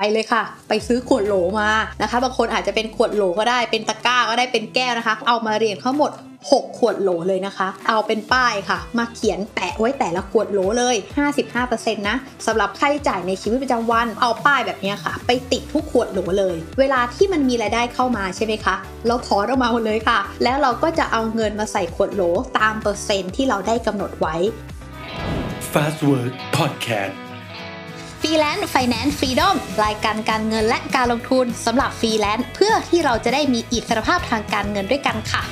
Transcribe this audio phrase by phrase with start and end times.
[0.00, 1.70] ไปเลยค่ะ ไปซื้อขวดโหลมา
[2.02, 6.10] นะคะ บางคนอาจจะเป็นขวดโหลก็ได้เป็นตะกร้าก็ได้เป็นแก้วนะคะ เอามาเรียงทั้งหมด
[6.44, 10.96] 6 ขวดโหลเลยนะคะ เอาเป็นป้ายค่ะ มาเขียนแปะไว้แต่ละขวดโหลเลย
[11.52, 12.16] 55%นะ
[12.46, 18.74] สำหรับค่าใช้จ่ายในชีวิตประจำวัน เอาป้ายแบบนี้ค่ะ ไปติดทุกขวดโหลเลย เวลาที่มันมีรายได้เข้ามาใช่ไหมคะ
[19.06, 22.22] เราถอนออกมาหมดเลยค่ะ แล้วเราก็จะเอาเงินมาใส่ขวดโหล
[22.58, 24.36] ตามเปอร์เซ็นต์ที่เราได้กำหนดไว้
[25.72, 27.27] Fast Word Podcast
[28.22, 35.42] ฟรีแลนซ์ไฟแนนซ์ฟรีดอมรายการการเงินและการลงทุนสำหรับฟรีแลนซ์เพื่อที่เราจะได้มีอิสรภาพทางการเงินด้วยกันค่ะ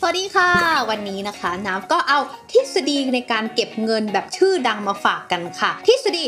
[0.00, 0.50] สวัสดีค่ะ
[0.90, 2.18] วันนี้นะคะน้ำก็เอา
[2.52, 6.24] ทฤษฎีในการเก็บเงินแบบชื่อดังมาฝากกันค่ะ ทฤษฎี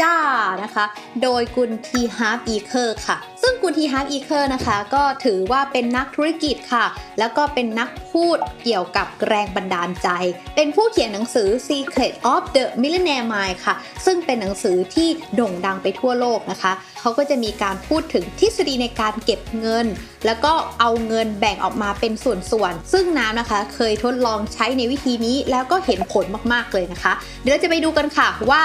[0.00, 0.16] JARS
[0.62, 0.84] นะคะ
[1.22, 1.88] โดยคุณ T.
[1.98, 3.80] Harv Eker ค่ะ ซึ่งคุณ T.
[3.82, 6.86] Harv Eker นะคะ ก็ถือว่าเป็นนักธุรกิจค่ะ
[7.18, 10.08] แล้วก็เป็นนักพูดเกี่ยวกับแรงบันดาลใจ
[10.56, 13.74] เป็นผู้เขียนหนังสือ Secret of the Millionaire Mind ค่ะ
[14.06, 19.86] ซึ่งเป็นหนังสือที่โด่งดังไปทั่วโลกนะคะ เขาก็จะมีการพูดถึงทฤษฎีในการเก็บเงิน
[20.26, 28.62] แล้วก็เอาเงินแบ่งออกมาเป็นส่วนๆ ซึ่งน้ำนะคะ เคยทดลองใช้ในวิธีนี้แล้วก็เห็นผลมากๆเลยนะคะ เดี๋ยวจะไปดูกันค่ะว่า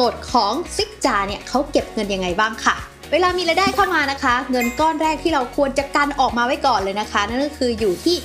[0.00, 2.76] กฎของซิกจาเนี่ยเขาเก็บเงินยังไงบ้างค่ะ
[3.14, 8.16] เวลามีรายได้เข้ามานะคะ เงินก้อนแรกที่เราควรจะกันออกมาไว้ก่อนเลยนะคะ นั่นก็คืออยู่ที่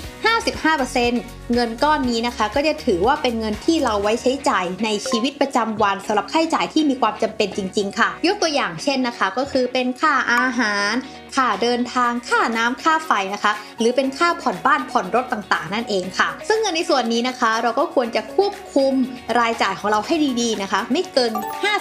[0.92, 10.94] 55%เงินก้อนนี้นะคะ ก็จะถือว่าเป็นเงินที่เราไว้ใช้จ่ายในชีวิตประจำวันสำหรับค่าใช้จ่ายที่มีความจำเป็นจริง ๆ ค่ะ ยกตัวอย่างเช่นนะคะ ก็คือเป็นค่าอาหาร
[11.36, 18.94] ค่าเดินทางค่าน้ำค่าไฟนะคะ หรือเป็นค่าผ่อนบ้านผ่อนรถต่างๆ นั่นเองค่ะ ซึ่งเงินในส่วนนี้นะคะ เราก็ควรจะควบคุม
[19.40, 21.32] รายจ่ายของเราให้ดีๆนะคะ ไม่เกิน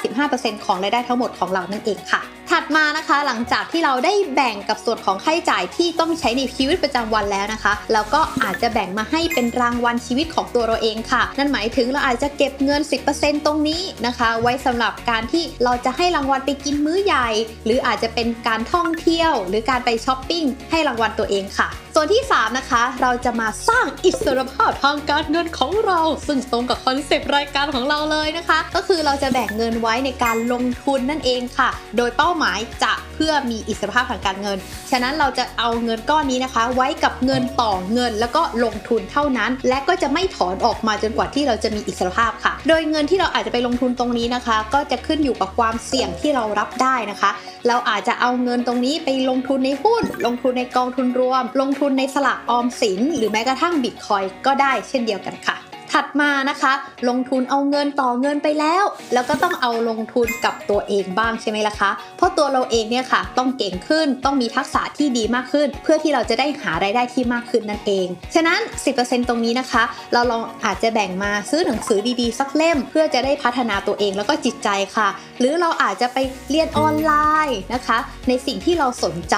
[0.09, 2.23] 55%ของรายได้ทั้งหมดของเรานั่นเองค่ะ
[2.57, 12.81] ถัดมานะคะหลังจากที่เราได้แบ่งกับส่วนของค่าใช้จ่ายที่ต้องใช้ในชีวิตประจำวันแล้วนะคะเราก็อาจจะแบ่งมาให้เป็นรางวัลชีวิตของตัวเราเองค่ะ นั่นหมายถึงเราอาจจะเก็บเงิน
[13.15, 17.29] 10%ตรงนี้นะคะ ไว้สำหรับการที่เราจะให้รางวัลไปกินมื้อใหญ่
[17.65, 21.69] หรืออาจจะเป็นการท่องเที่ยว หรือการไปช้อปปิ้งให้รางวัลตัวเองค่ะ
[21.99, 34.59] ส่วนที่ 3 นะคะ เราจะมาสร้างอิสรภาพทางการเงินของเรา ซึ่งตรงกับคอนเซปต์รายการของเราเลยนะคะ ก็คือเราจะแบ่งเงินไว้ในการลงทุนนั่นเองค่ะ โดยเป้าหมายจะเพื่อมีอิสรภาพทางการเงิน
[34.91, 47.31] ฉะนั้นเราจะเอาเงินก้อนนี้นะคะ ไว้กับเงินต่อเงินแล้วก็ลงทุนเท่านั้น และก็จะไม่ถอนออกมาจนกว่าที่เราจะมีอิสรภาพค่ะ โดยเงินที่เราอาจจะไปลงทุนตรงนี้นะคะ ก็จะขึ้นอยู่กับความเสี่ยงที่เรารับได้นะคะ
[47.69, 56.73] เราอาจจะเอาเงินตรงนี้ไปลงทุนในหุ้น ลงทุนในกองทุนรวม ลงทุนในสลากออมสิน หรือแม้กระทั่งบิตคอยน์ก็ได้เช่นเดียวกันค่ะ ถัดมานะคะ
[57.09, 68.61] ลงทุนเอาเงินต่อเงินไปแล้ว แล้วก็ต้องเอาลงทุนกับตัวเองบ้างใช่ไหมล่ะคะ เพราะตัวเราเองเนี่ยค่ะ ต้องเก่งขึ้นต้องมีทักษะที่ดีมากขึ้น เพื่อที่เราจะได้หารายได้ที่มากขึ้นนั่นเอง ฉะนั้น
[68.95, 69.83] 10%ตรงนี้นะคะ
[70.13, 75.09] เราลองอาจจะแบ่งมาซื้อหนังสือดีๆ สักเล่ม เพื่อจะได้พัฒนาตัวเองแล้วก็จิตใจค่ะ
[75.41, 76.19] หรือเราอาจจะไป
[76.51, 77.13] เรียนออนไล
[77.49, 77.99] น์นะคะ
[78.29, 79.37] ในสิ่งที่เราสนใจ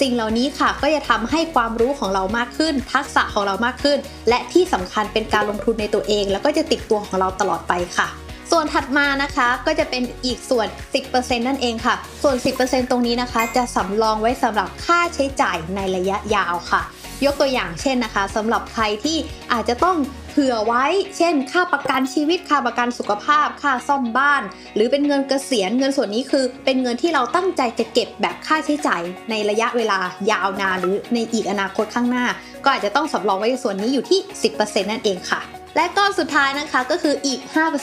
[0.00, 3.98] สิ่งเหล่านี้ค่ะก็จะทำให้ความรู้ของเรามากขึ้น ทักษะของเรามากขึ้น
[4.28, 8.08] และที่สำคัญเป็นการลงทุนในตัวเอง แล้วก็จะติดตัวของเราตลอดไปค่ะ
[8.50, 10.66] ส่วนถัดมานะคะก็จะเป็นอีกส่วน
[11.02, 16.82] 10%นั่นเองค่ะ ส่วน 10%ตรงนี้นะคะ จะสำรองไว้สำหรับค่าใช้จ่ายในระยะยาวค่ะ
[17.24, 19.16] ยกตัวอย่างเช่นนะคะสำหรับใครที่
[19.52, 19.96] อาจจะต้อง
[20.30, 20.84] เผื่อไว้
[21.16, 24.42] เช่น ค่าประกันชีวิต ค่าประกันสุขภาพ ค่าซ่อมบ้าน
[24.74, 29.98] หรือเป็นเงินเกษียณ เงินส่วนนี้คือเป็นเงินที่เราตั้งใจจะเก็บแบบค่าใช้จ่ายในระยะเวลา
[30.30, 32.26] ยาวนานหรือในอีกอนาคตข้างหน้า
[32.64, 34.20] ก็อาจจะต้องสำรองไว้ส่วนนี้อยู่ที่
[34.52, 35.40] 10%นั่นเองค่ะ
[35.76, 37.40] และก้อนสุดท้ายนะคะก็คืออีก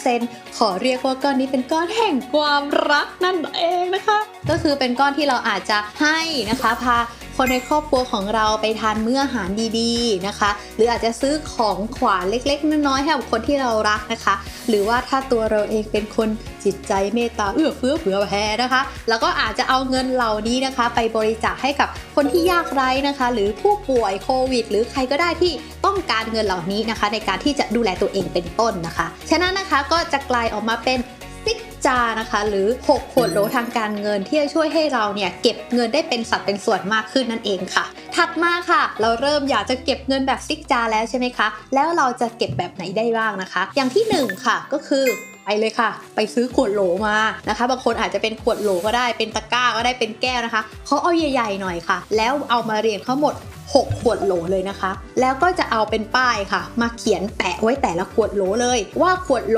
[0.08, 4.20] 5%ขอเรียกว่าก้อนนี้เป็นก้อนแห่งความรักนั่นเองนะคะ
[4.50, 6.98] ก็คือเป็นก้อนที่เราอาจจะให้นะคะพา
[7.42, 9.50] คนในครอบครัวของเราไปทานมื้ออาหาร
[9.80, 14.36] ดีๆนะคะ หรืออาจจะซื้อของขวัญเล็กๆ น้อยๆให้กับคนที่เรารักนะคะ
[14.70, 16.30] หรือว่าถ้าตัวเราเองเป็นคน
[16.64, 25.54] จิตใจเมตตาเอื้อเฟื้อเผื่อแผ่นะคะ แล้วก็อาจจะเอาเงินเหล่านี้นะคะ ไปบริจาคให้กับคนที่ยากไร้นะคะ หรือผู้ป่วยโควิด หรือใครก็ได้ที่
[25.90, 31.00] ต้องการเงินเหล่านี้นะคะ ในการที่จะดูแลตัวเองเป็นต้นนะคะ ฉะนั้นนะคะก็จะกลายออกมาเป็น
[31.46, 37.86] ซิกจานะคะหรือ 6 ขวดโหลทางการเงินที่จะช่วยให้เราเนี่ยเก็บเงินได้เป็นสัดเป็นส่วนมากขึ้นนั่นเองค่ะ
[38.16, 45.06] ถัดมาค่ะ เราเริ่มอยากจะเก็บเงินแบบซิกจาแล้วใช่ไหมคะ แล้วเราจะเก็บแบบไหนได้บ้างนะคะ อย่างที่ 1 ค่ะก็คือ
[45.46, 47.18] ไปเลยค่ะ ไปซื้อขวดโหลมา
[47.50, 53.34] นะคะ บางคนอาจจะเป็นขวดโหลก็ได้ เป็นตะกร้าก็ได้ เป็นแก้วนะคะ เขาเอาใหญ่ๆหน่อยค่ะ แล้วเอามาเรียงทั้งหมด
[53.74, 59.58] 6 ขวดโหลเลยนะคะ แล้วก็จะเอาเป็นป้ายค่ะ มาเขียนแปะไว้แต่ละขวดโหลเลย ว่าขวดโหล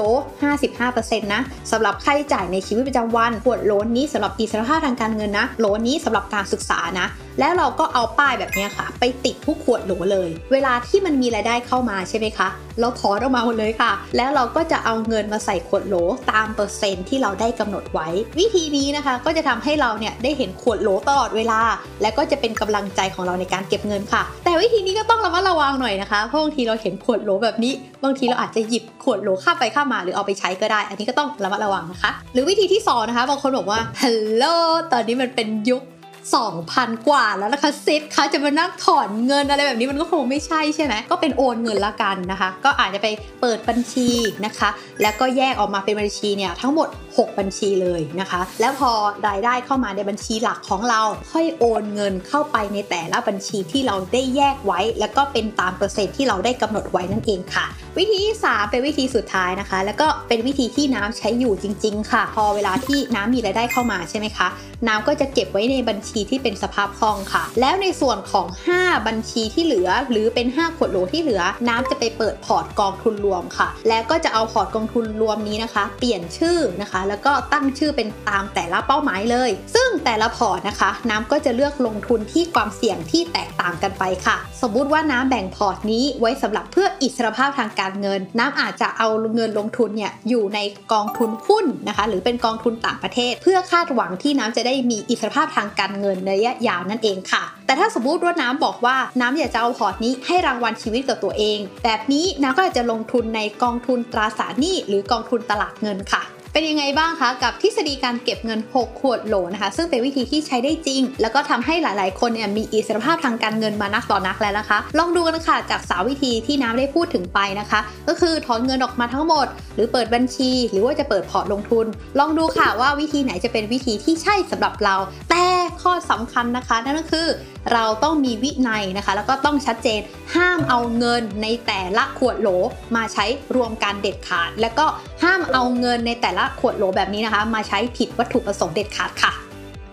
[0.67, 1.41] 55%นะ
[1.71, 7.07] สำหรับค่าใช้จ่ายในชีวิตประจำวัน ขวดโหลนี้สำหรับอิสรภาพทางการเงินนะโหลนี้สำหรับการศึกษานะ
[7.39, 12.47] แล้วเราก็เอาป้ายแบบนี้ค่ะ ไปติดทุกขวดโหลเลย เวลาที่มันมีรายได้เข้ามาใช่ไหมคะ
[12.79, 15.95] เราถอนออกมาหมดเลยค่ะ แล้วเราก็จะเอาเงินมาใส่ขวดโหล
[16.31, 18.07] ตามเปอร์เซ็นต์ที่เราได้กำหนดไว้
[18.39, 21.59] วิธีนี้นะคะก็จะทำให้เราเนี่ยได้เห็นขวดโหลตลอดเวลา
[22.01, 27.73] และก็จะเป็นกำลังใจของเราในการเก็บเงินค่ะ แต่วิธีนี้ก็ต้องระมัดระวังหน่อยนะคะเพราะบางทีเราเห็นขวดโหลแบบนี้
[28.03, 34.43] บางทีเราอาจจะหยิบขวดโหลข้ามไปข้ามมาหรือเอาไปใช้ก็ได้ อันนี้ก็ต้องระมัดระวังนะคะ หรือวิธีที่สองนะคะบางคนบอกว่าฮัลโหล
[34.91, 35.81] ตอนนี้มันเป็นยุค
[36.29, 43.07] 2,000 กว่าแล้วนะคะซิปคะจะมานั่งถอนเงินอะไรแบบนี้มันก็คงไม่ใช่ใช่ไหมก็เป็นโอนเงินละกันนะคะ ก็อาจจะไป
[43.41, 44.09] เปิดบัญชี
[44.45, 44.69] นะคะ
[45.01, 48.91] แล้วก็แยกออกมาเป็นบัญชีเนี่ยทั้งหมด 6 บัญชีเลยนะคะ แล้วพอ
[49.27, 51.01] รายได้เข้ามาในบัญชีหลักของเรา
[51.31, 57.65] ค่อยโอนเงินเข้าไปในแต่ละบัญชีที่เราได้แยกไว้ แล้วก็เป็นตามเปอร์เซ็นต์ที่เราได้กำหนดไว้นั่นเองค่ะ
[57.99, 64.47] วิธีที่สามเป็นวิธีสุดท้ายนะคะ แล้วก็เป็นวิธีที่น้ำใช้อยู่จริง ๆ ค่ะ พอเวลาที่น้ำมีรายได้เข้ามาใช่ไหมคะ
[64.87, 68.47] น้ำก็จะเก็บไว้ในบัญชีที่เป็นสภาพคล่องค่ะ แล้วในส่วนของ
[68.77, 90.59] 5 บัญชีที่เหลือ หรือเป็น 5 ขวดโหลที่เหลือ น้ำจะไปเปิดพอร์ตกองทุนรวมค่ะ แล้วก็จะเอาพอร์ตกองทุนรวมนี้นะคะ เปลี่ยนชื่อนะคะ แล้วก็ตั้งชื่อเป็นตามแต่ละเป้าหมายเลยซึ่ง แต่ละพอร์ตนะคะ น้ำก็จะเลือกลงทุนที่ความเสี่ยงที่แตกต่างกันไปค่ะ สมมุติว่าน้ำแบ่งพอร์ตนี้ไว้สำหรับเพื่ออิสรภาพทางการเงิน น้ำอาจจะเอาเงินลงทุนเนี่ยอยู่ใน
[90.93, 106.23] กองทุนหุ้นนะคะ หรือเป็นกองทุนต่างประเทศ เพื่อคาดหวังที่น้ำจะได้มีอิสรภาพทางการเงินในระยะยาวนั่นเองค่ะ แต่ถ้าสมมติว่าน้ำบอกว่าน้ำอยากจะเอาพอร์ตนี้ให้รางวัลชีวิตกับตัวเอง แบบนี้น้ำก็อาจจะลงทุนในกองทุนตราสารหนี้หรือกองทุนตลาดเงินค่ะ
[106.53, 121.85] เป็นยังไงบ้างคะกับทฤษฎีการเก็บเงิน 6 ขวดโหลนะคะ ซึ่งเป็นวิธีที่ใช้ได้จริง แล้วก็ทำให้หลาย ๆ คนเนี่ยมีอิสรภาพทางการเงินมานักต่อนักแล้วนะคะ ลองดูกันค่ะจากสาววิธีที่น้ำได้พูดถึงไปนะคะ ก็คือถอนเงินออกมาทั้งหมด หรือเปิดบัญชี หรือว่าจะเปิดพอร์ตลงทุน
[122.19, 124.95] ลองดูค่ะว่าวิธีไหนจะเป็นวิธีที่ใช่สำหรับเรา
[125.29, 125.45] แต่
[125.81, 127.27] ข้อสำคัญนะคะ นั่นก็คือ
[127.73, 129.99] เราต้องมีวินัยนะคะ แล้วก็ต้องชัดเจน
[130.35, 132.49] ห้ามเอาเงินในแต่ละขวดโหล
[132.95, 133.25] มาใช้
[133.55, 134.85] รวมกันเด็ดขาด แล้วก็
[135.23, 139.33] ห้ามเอาเงินในแต่ละขวดโหลแบบนี้นะคะ มาใช้ผิดวัตถุประสงค์เด็ดขาดค่ะ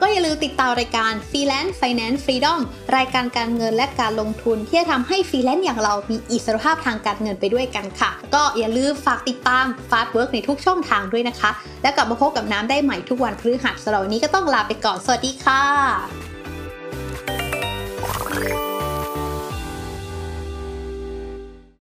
[0.01, 2.59] ก็อย่าลืมติดตามรายการ Freelance Finance Freedom
[2.97, 11.51] รายการการเงินและการลงทุนที่จะทำให้ฟรีแลนซ์อย่างเรามีอิสรภาพทางการเงินไปด้วยกันค่ะ ก็อย่าลืมฝากติดตาม Fast Work ในทุกช่องทางด้วยนะคะ
[11.83, 16.28] แล้วกลับมาพบกับน้ำได้ใหม่ทุกวันพฤหัสสำหรับวันนี้ก็ต้องลาไปก่อน สวัสดีค่ะ